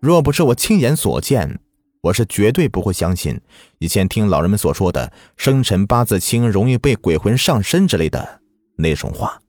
[0.00, 1.58] 若不是我亲眼所见，
[2.02, 3.40] 我是绝对不会相信
[3.78, 8.40] 以前听老人们所说的生辰八字轻，容易被鬼魂上身之类的
[8.76, 9.42] 那种话。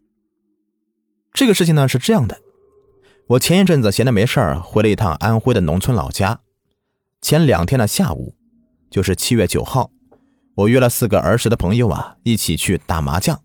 [1.33, 2.39] 这个事情呢是这样的，
[3.27, 6.39] 我前一阵子闲的没事儿，回了一趟安徽的农村老家。
[7.21, 8.33] 前两天的下午，
[8.89, 9.91] 就是七月九号，
[10.55, 13.39] 我约了四个儿时的朋友啊，一起去打麻将。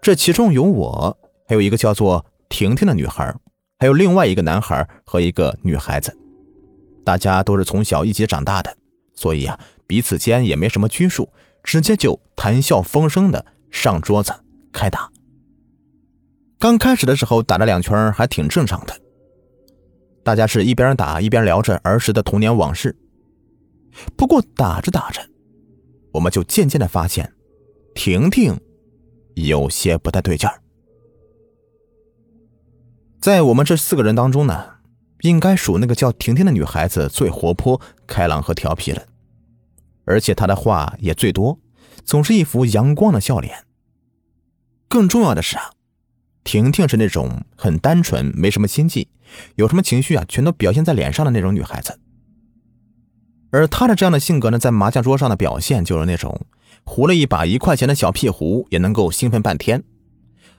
[0.00, 1.18] 这其中有我，
[1.48, 3.34] 还有一个叫做婷婷的女孩，
[3.78, 6.16] 还有另外一个男孩和一个女孩子。
[7.04, 8.76] 大家都是从小一起长大的，
[9.14, 11.28] 所以啊，彼此间也没什么拘束，
[11.62, 14.32] 直接就谈笑风生的上桌子
[14.72, 15.10] 开打。
[16.58, 18.94] 刚开始的时候打了两圈还挺正常的，
[20.22, 22.94] 大家是一边打一边聊着儿时的童年往事。
[24.16, 25.22] 不过打着打着，
[26.12, 27.32] 我们就渐渐的发现，
[27.94, 28.54] 婷婷
[29.34, 30.60] 有些不太对劲儿。
[33.20, 34.78] 在我们这四个人当中呢。
[35.22, 39.02] 应该属那个叫婷婷的女孩子最活泼、开朗和调皮了，
[40.04, 41.58] 而且她的话也最多，
[42.04, 43.64] 总是一副阳光的笑脸。
[44.86, 45.72] 更重要的是啊，
[46.44, 49.08] 婷婷是那种很单纯、没什么心计，
[49.56, 51.98] 有什么情绪啊，全都表现在脸上的那种女孩子。
[53.50, 56.46] 而她的这样的性格呢，在麻将桌上的表现就是那种
[56.84, 59.82] 胡了一把一块钱的小屁胡也能够兴奋半天，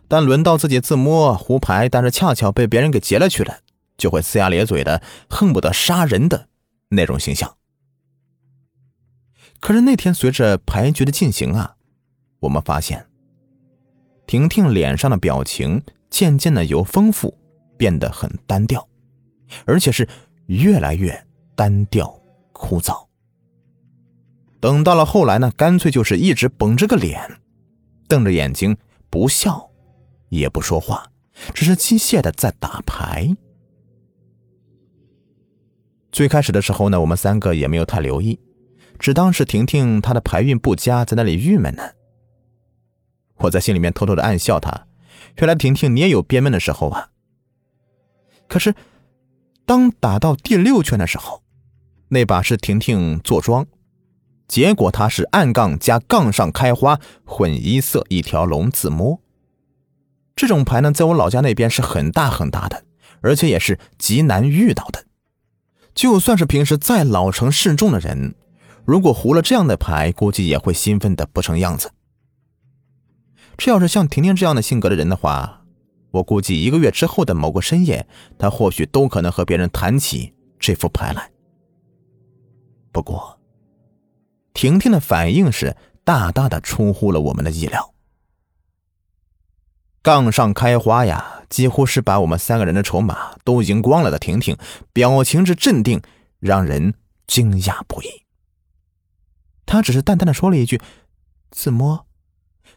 [0.10, 3.60] 但轮到自己自摸胡牌，但是恰巧被别人给劫了去了。
[3.96, 6.48] 就会呲牙咧嘴的，恨不得杀人的
[6.90, 7.58] 那种形象。
[9.60, 11.76] 可是那天随着牌局的进行啊，
[12.40, 13.06] 我们发现，
[14.26, 17.38] 婷婷脸上的表情渐渐的由丰富
[17.78, 18.88] 变得很单调，
[19.66, 20.08] 而且是
[20.46, 22.18] 越来越单调
[22.54, 23.06] 枯燥。
[24.62, 27.22] 等到了后来呢，干脆就是一直绷着个脸，
[28.08, 28.78] 瞪着眼睛，
[29.10, 29.69] 不笑，
[30.30, 31.12] 也不说话，
[31.54, 33.36] 只是机械的在打牌。
[36.12, 38.40] 最开始的时候呢，我们三个也没有太留意，
[38.98, 41.84] 只当是婷婷她的牌运不佳，在那里郁闷呢。
[43.38, 44.88] 我在心里面偷偷的暗笑她，
[45.38, 47.12] 原来婷婷你也有憋闷的时候啊。
[48.48, 48.74] 可是，
[49.66, 51.44] 当打到第六圈的时候，
[52.10, 53.68] 那把是婷婷坐庄，
[54.48, 59.22] 结果她是暗杠加杠上开花混一色一条龙自摸。
[60.40, 62.86] 这种牌呢，在我老家那边是很大很大的，
[63.20, 65.04] 而且也是极难遇到的。
[65.94, 68.36] 就算是平时再老成示众的人，
[68.86, 71.92] 如果胡了这样的牌，估计也会兴奋的不成样子。
[73.58, 75.66] 这要是像婷婷这样的性格的人的话，
[76.12, 78.08] 我估计一个月之后的某个深夜，
[78.38, 81.30] 他或许都可能和别人谈起这副牌来。
[82.94, 83.38] 不过，
[84.54, 85.76] 婷婷的反应是
[86.06, 87.94] 大大的出乎了我们的意料。
[90.02, 94.58] 杠上开花呀，几乎是把我们三个人的筹码都赢光了的婷婷，
[94.94, 96.02] 表情之镇定，
[96.40, 96.94] 让人
[97.28, 98.08] 惊讶不已。
[99.66, 100.82] 他只是淡淡的说了一句
[101.52, 102.08] “自摸”，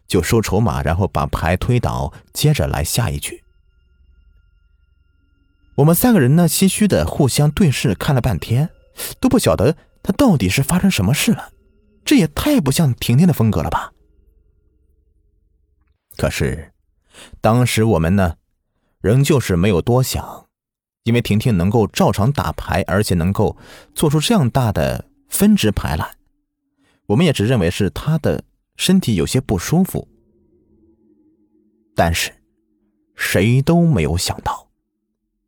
[0.08, 3.44] 就收筹码，然后把牌推倒，接着来下一局。
[5.76, 8.68] 我们三个人呢，唏嘘的互相对视，看了半天，
[9.20, 11.52] 都不晓得他到底是发生什么事了。
[12.04, 13.92] 这也太不像婷婷的风格了吧？
[16.16, 16.71] 可是。
[17.40, 18.36] 当时我们呢，
[19.00, 20.48] 仍旧是没有多想，
[21.04, 23.56] 因为婷婷能够照常打牌，而且能够
[23.94, 26.16] 做出这样大的分值牌来，
[27.06, 28.44] 我们也只认为是她的
[28.76, 30.08] 身体有些不舒服。
[31.94, 32.32] 但是，
[33.14, 34.70] 谁都没有想到，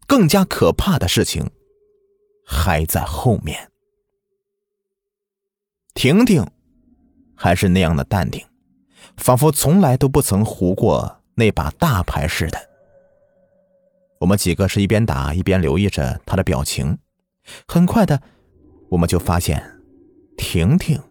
[0.06, 1.50] 更加可怕的事情
[2.46, 3.70] 还在后面。
[5.94, 6.46] 婷婷
[7.34, 8.44] 还是那样的淡定，
[9.16, 11.23] 仿佛从来都不曾胡过。
[11.34, 12.58] 那把大牌似的，
[14.18, 16.98] 我们几个是一边打一边留意着他的表情。
[17.66, 18.22] 很快的，
[18.88, 19.62] 我们就发现
[20.36, 21.02] 婷婷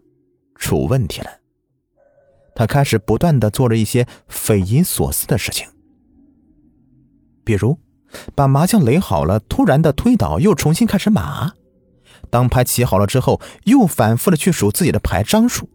[0.55, 1.29] 出问题了。
[2.55, 5.67] 他开始不断的做着一些匪夷所思的事情，
[7.43, 7.77] 比如
[8.35, 11.55] 把麻将垒好了，突然的推倒，又重新开始码；
[12.29, 15.67] 当牌起好了之后，又反复的去数自己的牌张数。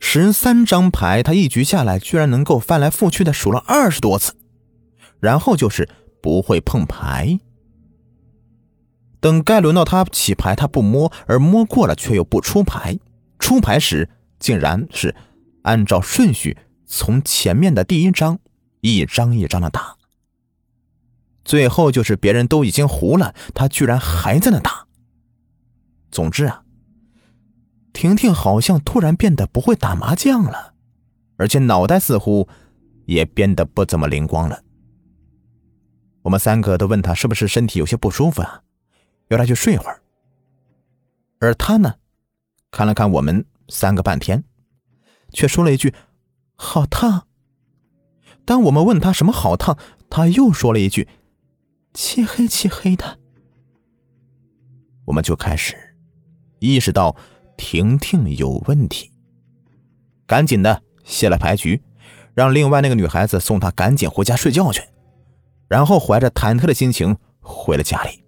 [0.00, 4.34] 十三张牌，他一局下来居然能够翻来覆去的数了二十多次，
[5.20, 5.88] 然后就是
[6.22, 7.38] 不会碰牌。
[9.20, 12.98] 等该轮到他起牌，他不摸，而摸过了却又不出牌。
[13.38, 14.08] 出牌时
[14.38, 15.14] 竟然是
[15.62, 16.56] 按照顺序
[16.86, 18.38] 从前面的第一张
[18.80, 19.96] 一张一张的打。
[21.44, 24.86] 最后就是别人都已经胡了，他居然还在那打。
[26.10, 26.62] 总之啊。
[27.92, 30.74] 婷婷好像突然变得不会打麻将了，
[31.36, 32.48] 而且脑袋似乎
[33.06, 34.62] 也变得不怎么灵光了。
[36.22, 38.62] 我们三个都问她是不是身体有些不舒服啊，
[39.28, 40.02] 要她去睡会儿。
[41.40, 41.94] 而他呢，
[42.70, 44.42] 看了看我们三个半天，
[45.32, 45.94] 却说了一句
[46.56, 47.28] ：“好烫。”
[48.44, 49.78] 当我们问他什么好烫，
[50.10, 51.06] 他又说了一句
[51.94, 53.18] ：“漆黑漆黑的。”
[55.06, 55.76] 我们就开始
[56.58, 57.14] 意识到
[57.58, 59.12] 婷婷有问题，
[60.26, 61.82] 赶紧的卸了牌局，
[62.32, 64.80] 让另外那个女孩子送她赶紧回家睡觉去，
[65.68, 68.24] 然后怀着忐忑的心情回了家里。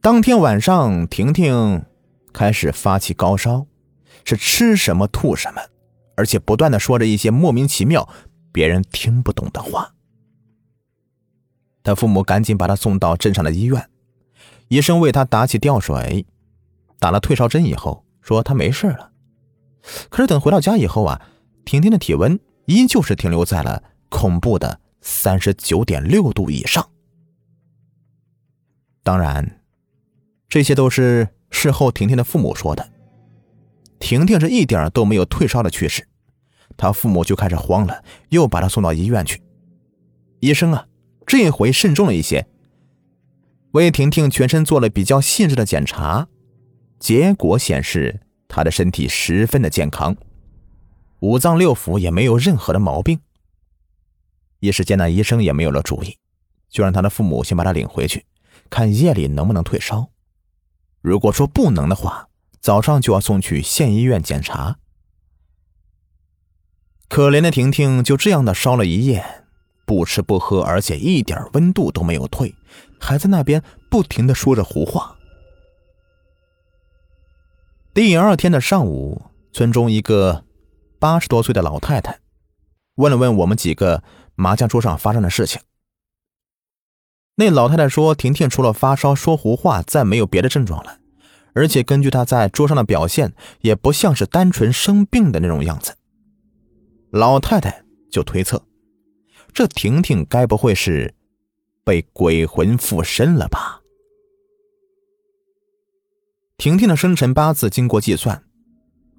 [0.00, 1.84] 当天晚上，婷婷
[2.32, 3.66] 开始发起高烧，
[4.24, 5.60] 是吃什么吐什么。
[6.16, 8.08] 而且不断的说着一些莫名其妙、
[8.52, 9.94] 别人听不懂的话。
[11.82, 13.90] 他父母赶紧把他送到镇上的医院，
[14.68, 16.24] 医生为他打起吊水，
[16.98, 19.12] 打了退烧针以后，说他没事了。
[20.08, 21.20] 可是等回到家以后啊，
[21.64, 26.90] 婷婷的体温依旧是停留在了恐怖的三十九点六度以上。
[29.02, 29.60] 当然，
[30.48, 32.90] 这些都是事后婷婷的父母说的。
[33.98, 36.08] 婷婷是一点都没有退烧的趋势，
[36.76, 39.42] 他父母就开始慌了，又把她送到医院去。
[40.40, 40.86] 医生啊，
[41.26, 42.46] 这回慎重了一些，
[43.72, 46.28] 为婷婷全身做了比较细致的检查，
[47.04, 48.18] 结果显示
[48.48, 50.16] 他的身体十分的健康，
[51.20, 53.20] 五脏六腑也没有任何的毛病。
[54.60, 56.16] 一时间呢，医生也没有了主意，
[56.70, 58.24] 就让他的父母先把他领回去，
[58.70, 60.08] 看夜里能不能退烧。
[61.02, 62.30] 如果说不能的话，
[62.62, 64.78] 早上就要送去县医院检查。
[67.10, 69.44] 可怜的婷婷就这样的烧了一夜，
[69.84, 72.54] 不吃不喝，而且一点温度都没有退，
[72.98, 75.13] 还在那边不停的说着胡话。
[77.94, 80.44] 第二天的上午，村中一个
[80.98, 82.18] 八十多岁的老太太
[82.96, 84.02] 问了问我们几个
[84.34, 85.62] 麻将桌上发生的事情。
[87.36, 90.98] 那老太太说，婷婷除了发烧、说胡话，再没有别的症状了。
[91.52, 95.94] 而且根据她在桌上的表现，也不像是单纯生病的那种样子。
[97.12, 98.66] 老太太就推测，
[99.52, 101.14] 这婷婷该不会是
[101.84, 103.82] 被鬼魂附身了吧？
[106.56, 108.44] 婷婷的生辰八字经过计算，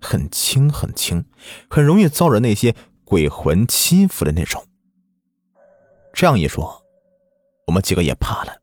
[0.02, 1.26] 很轻很轻，
[1.70, 4.66] 很容易遭惹那些鬼魂欺负的那种。
[6.14, 6.84] 这样一说，
[7.68, 8.62] 我们几个也怕了。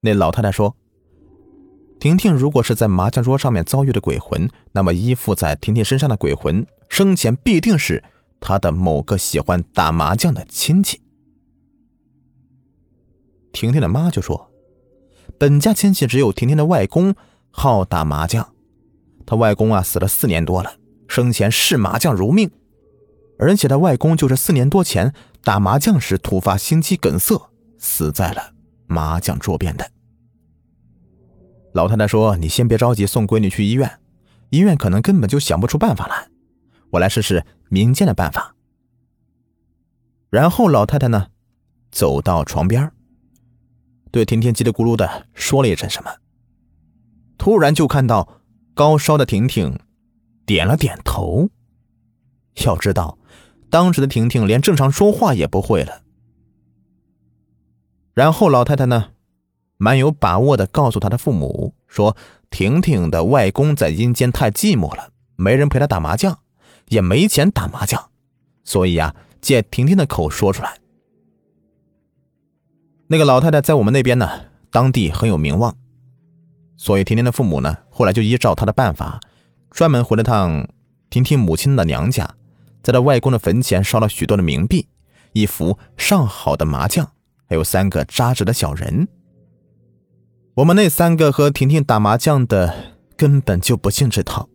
[0.00, 0.76] 那老太太说。
[2.00, 8.02] 婷婷如果是在麻将桌上面遭遇的鬼魂，那么依附在婷婷身上的鬼魂生前必定是
[8.40, 11.00] 她的某个喜欢打麻将的亲戚。
[13.52, 14.50] 婷婷的妈就说
[15.38, 17.14] ：“本家亲戚只有婷婷的外公
[17.50, 18.52] 好打麻将，
[19.26, 20.76] 他外公啊死了四年多了，
[21.08, 22.50] 生前视麻将如命，
[23.38, 25.12] 而且他外公就是四年多前
[25.42, 28.52] 打麻将时突发心肌梗塞死在了
[28.86, 29.90] 麻将桌边的。”
[31.74, 33.98] 老太太说：“你先别着急送闺女去医院，
[34.50, 36.28] 医院可能根本就想不出办法来。
[36.90, 38.54] 我来试试民间的办法。”
[40.28, 41.28] 然后老太太呢，
[41.90, 42.92] 走到床边，
[44.12, 46.14] 对婷婷叽里咕噜的说了一声什么，
[47.38, 48.42] 突然就看到
[48.74, 49.80] 高烧的婷婷
[50.46, 51.48] 点了点头。
[52.64, 53.18] 要知道，
[53.70, 56.02] 当时的婷婷连正常说话也不会了。
[58.12, 59.08] 然后老太太呢？
[59.78, 62.14] 蛮有把握的告诉她的父母说
[62.50, 66.38] ：“婷婷的外公在阴间太寂寞了，没人陪他打麻将，
[66.88, 68.10] 也没钱打麻将，
[68.62, 70.76] 所以啊，借婷婷的口说出来。”
[73.12, 74.26] 那个老太太在我们那边呢，
[74.70, 75.76] 当地很有名望，
[76.78, 79.20] 所以婷婷的父母呢，后来就依照她的办法，
[79.70, 80.66] 专门回了趟
[81.10, 82.36] 婷婷母亲的娘家，
[82.82, 84.88] 在她外公的坟前烧了许多的冥币，
[85.34, 87.06] 一副上好的麻将，
[87.46, 89.06] 还有三个扎着的小人。
[90.54, 94.48] 我们那三个和婷婷打麻将的根本就不信这套，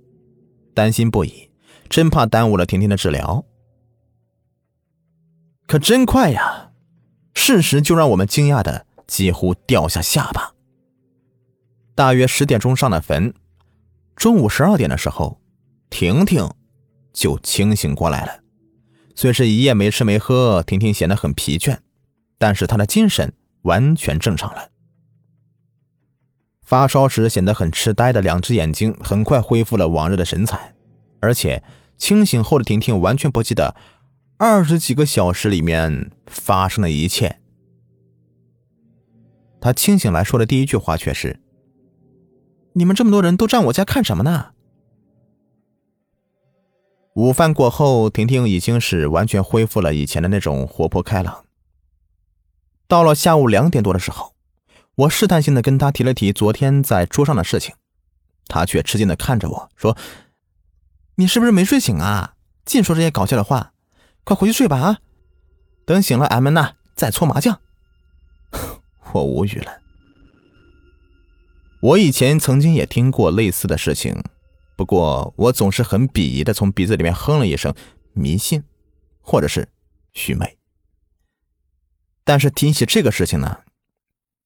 [0.74, 1.52] 担心不已，
[1.90, 3.46] 真怕耽误了婷婷的治疗。
[5.68, 6.67] 可真快呀，
[7.40, 10.54] 事实就让我们惊讶的几乎掉下下巴。
[11.94, 13.32] 大约十点钟上的坟，
[14.16, 15.40] 中午十二点的时候，
[15.92, 16.50] 婷婷
[17.14, 18.40] 就清醒过来了。
[19.16, 21.78] 虽是一夜没吃没喝，婷婷显得很疲倦，
[22.40, 24.70] 但是她的精神完全正常了。
[26.64, 30.74] 发烧时显得很痴呆的两只眼睛，很快恢复了往日的神采，
[31.22, 31.64] 而且
[31.98, 33.76] 清醒后的婷婷完全不记得
[34.40, 37.40] 二十几个小时里面发生的一切。
[39.60, 41.40] 他清醒来说的第一句话却是
[42.74, 44.52] ：“你们这么多人都站我家看什么呢？”
[47.16, 51.46] 午饭过后，婷婷已经是完全恢复了以前的那种活泼开朗。
[52.88, 54.36] 到了下午两点多的时候，
[54.94, 57.74] 我试探性的跟他提了提昨天在桌上的事情，
[58.46, 59.98] 他却吃惊的看着我说
[61.18, 62.36] ：“你是不是没睡醒啊？
[62.64, 63.74] 净说这些搞笑的话，
[64.28, 65.00] 快回去睡吧啊！
[65.86, 67.62] 等醒了，俺们呢再搓麻将。
[69.14, 69.82] ”我无语了。
[71.80, 74.22] 我以前曾经也听过类似的事情，
[74.76, 77.74] 不过我总是很鄙夷的从鼻子里面哼了一声
[78.12, 78.66] “迷信”
[79.24, 79.70] 或者是
[80.28, 80.58] “愚昧”。
[82.26, 83.60] 但是提起这个事情呢，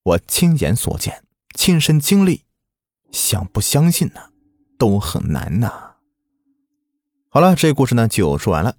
[0.04, 1.24] 我亲眼所见、
[1.56, 2.44] 亲身经历，
[3.12, 4.30] 想不相信呢，
[4.78, 5.96] 都很难呐。
[7.30, 8.76] 好了，这个故事呢就说完了。